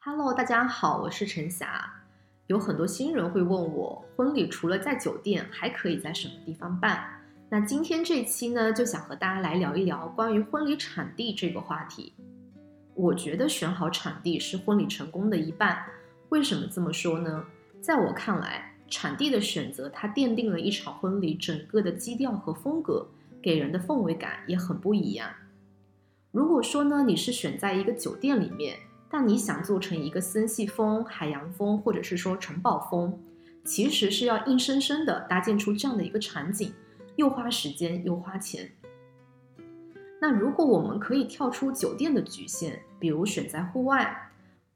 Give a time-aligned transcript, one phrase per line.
[0.00, 1.92] Hello，大家好，我是陈霞。
[2.46, 7.04] 有很多新人会问我，婚礼除了在酒店，还可以在什么地方办？
[7.50, 12.14] 那今天这期呢，就想和大家来聊一聊关于婚礼场地这个话题。
[12.94, 15.84] 我觉得选好场地是婚礼成功的一半。
[16.30, 17.44] 为什么这么说呢？
[17.82, 23.06] 在我看来，场地的选择，它奠定了一场婚礼整个的基调和风格，
[23.44, 25.28] 给人的氛围感也很不一样。
[26.32, 28.78] 如果说呢，你是选在一个酒店里面，
[29.10, 33.20] 但你想做成一个森系风、海洋风，或者是说城堡风，
[33.62, 36.72] 其实是要硬生生的搭建出这样的一个场景，
[37.16, 38.72] 又花时间又花钱。
[40.18, 44.30] 那如果我们可以跳出酒店的局限，比如选在户外，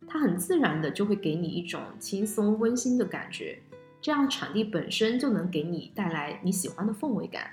[0.07, 3.59] 它很自然的就会给你一种轻松温馨的感觉。
[4.03, 7.51] 这样场地本身就能给你带来你喜欢的氛围感，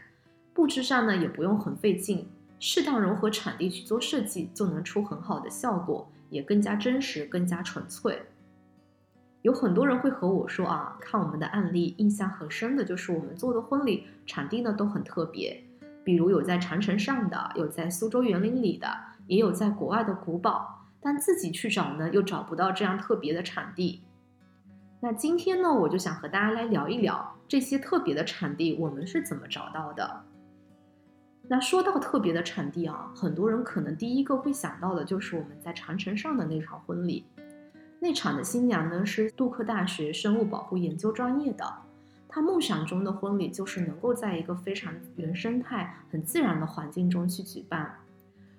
[0.55, 2.25] 布置上呢也不用很费劲，
[2.59, 8.21] 适当融合场地去做设计，就能出很好的效果，也更加真实、更加纯粹。
[9.41, 15.61] 有很多人会和我说啊，看我们的案例，印象很深的就是我们做的婚礼场地呢都很特别，
[16.05, 18.87] 比如有在长城上的，有在苏州园林里的，
[19.27, 24.01] 也有在国外的古堡，但自己去找呢又找不到这样特别的场地。
[25.01, 30.23] 那今天呢，我就想和大家来聊一聊这些特别的场地，我们是怎么找到的。
[31.47, 37.25] 那说到特别的场地啊，很多人可能第一个会想到的就是我们在长城上的那场婚礼。
[37.99, 41.65] 那场的新娘呢是杜克大学生物保护研究专业的，
[42.27, 47.95] 她梦想中的婚礼就是能够在一个非常原生态、很自然的环境中去举办。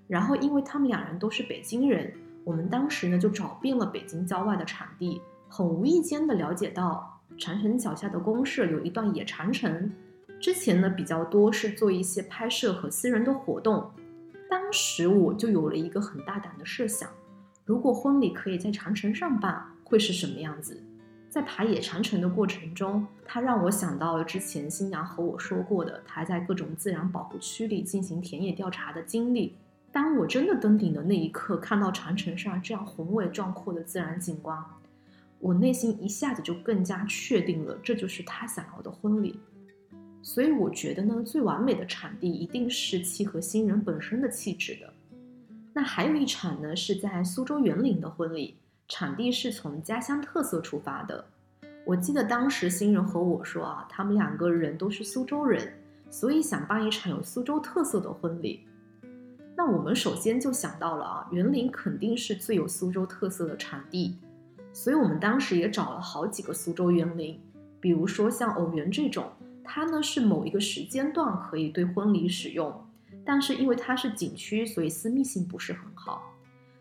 [0.07, 2.13] 然后，因为他们两人都是北京人，
[2.45, 5.21] 我们当时呢就找遍了北京郊外的场地。
[5.49, 9.93] 很无意间的了解到，长城脚下的公社有一段野长城。
[10.41, 13.91] 之前呢比较多是做一些拍摄和私人的活动。
[14.49, 17.11] 当时我就有了一个很大胆的设想：
[17.65, 20.83] 如果婚礼可以在长城上办，会是什么样子？
[21.29, 29.57] 在爬野长城的过程中，它让我想到了之前新娘和我说过的，她在各种自然保护区里进行田野调查的经历。
[29.93, 34.59] 当我真的登顶的那一刻，看到长城上这样宏伟壮阔的自然景观。
[35.39, 39.39] 我内心一下子就更加确定了，这就是他想要的婚礼。
[40.27, 44.93] 所以我觉得呢，最完美的场地一定是契合新人本身的气质的。
[45.73, 48.57] 那还有一场呢，是在苏州园林的婚礼，
[48.89, 51.25] 场地是从家乡特色出发的。
[51.85, 55.73] 我记得当时新人和我说啊，他们两个人都是苏州人，
[56.11, 58.67] 所以想办一场有苏州特色的婚礼。
[59.57, 64.17] 那我们首先就想到了啊，园林肯定是最有苏州特色的场地。
[64.73, 67.41] 所以我们当时也找了好几个苏州园林，
[67.79, 69.31] 比如说像偶园这种，
[69.67, 72.73] 它呢是某一个时间段可以对婚礼使用，
[73.25, 76.23] 但是因为它是景区，所以私密性不是很好。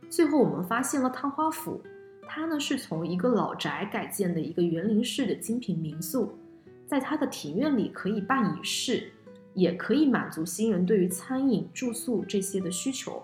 [0.09, 1.81] 最后我们发现了探花府，
[2.27, 6.37] 它呢是从一个老宅改建的一个园林式的精品民宿，
[6.85, 9.11] 在它的庭院里可以办仪式，
[9.53, 13.21] 也可以满足新人对于餐饮、住宿这些的需求。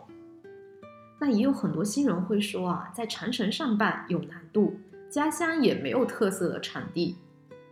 [1.20, 4.74] 那也有很多新人会说啊，在长城上办有难度，
[5.08, 7.16] 家乡也没有特色的场地。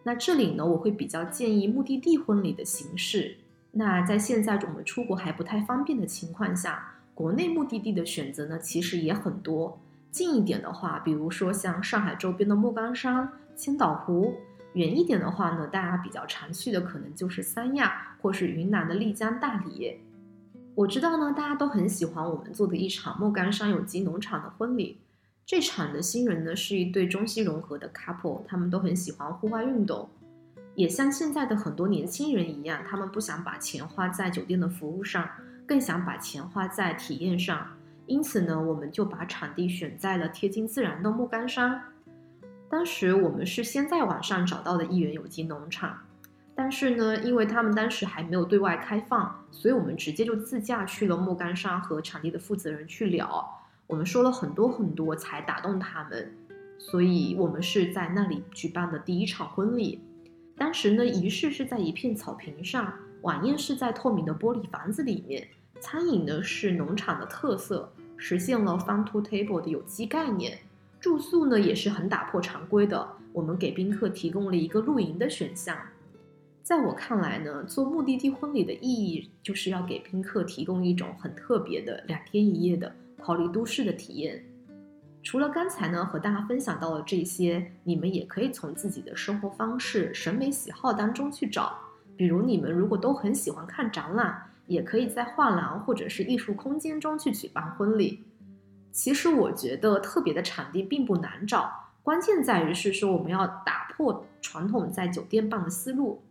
[0.03, 3.37] 那这里呢，我会比较建议目的地婚礼的形式。
[3.71, 9.79] 那在现在我们出国还不太方便的情况下，国内目的地的选择呢，其实也很多。
[10.09, 14.33] 近一点的话，比如说像上海周边的莫干山、千岛湖；
[14.73, 19.99] 远一点的话呢，大家比较常去的可能就是三亚或是云南的丽江、大理。
[20.73, 24.99] 我知道呢，大家都很喜欢我们做的一场莫干山有机农场的婚礼。
[25.49, 30.07] 这场的新人呢是一对中西融合的 couple，他们都很喜欢户外运动，
[30.75, 35.27] 也像现在的很多年轻人一样，他们不想把钱花在酒店的服务上，
[35.65, 37.65] 更想把钱花在体验上。
[38.05, 41.81] 因此呢，我们就把场地选在了贴近自然的莫干山。
[42.69, 45.97] 当时我们是先在网上找到的一元有机农场。
[46.53, 53.55] 但是呢，因为他们当时还没有对外开放，所以我们直接就自驾去了莫干山和场地的负责人去聊。
[53.89, 56.31] 我们说了很多很多才打动他们，
[56.77, 59.99] 所以我们是在那里举办的第一场婚礼。
[60.55, 62.93] 当时呢，仪式是在一片草坪上，
[63.23, 65.47] 晚宴是在透明的玻璃房子里面，
[65.79, 70.59] 餐饮呢是农场的特色，实现了 farm to table 的有机概念。
[70.99, 75.75] 住宿呢也是很打破常规的，我们给宾客提供了一个露营的选项。
[76.61, 84.43] 在我看来呢，做目的地婚礼的意义就是要给宾客提供一种很特别的两天一夜的逃离都市的体验。
[85.21, 91.77] 除了刚才呢和大家分享到的这些，你们也可以从自己的生活方式、审美喜好当中去找。
[92.15, 98.23] 比如你们如果都很喜欢看展览，也可以在画廊或者是艺术空间中去举办婚礼。
[98.91, 101.71] 其实我觉得特别的场地并不难找，
[102.01, 106.21] 关键在于是说我们要打破传统在酒店办的思路。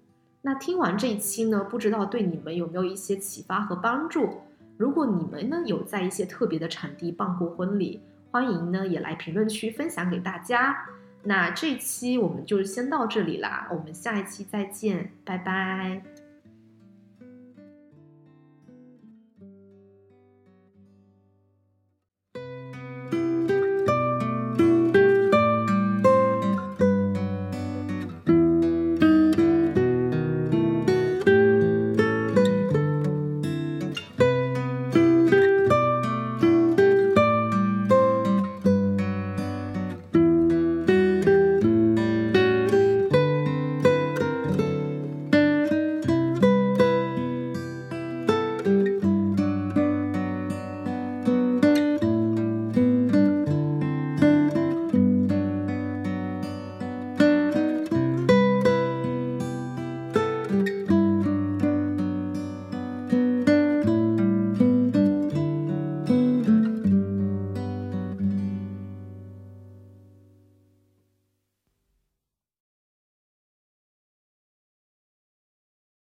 [0.43, 4.43] 那听完这一期呢，不知道对你们有没有一些启发和帮助？
[4.78, 10.86] 如果你们呢有在一些特别的场地办过婚礼，欢迎呢也来评论区分享给大家。
[11.25, 16.00] 那这期我们就先到这里啦，我们下一期再见，拜拜。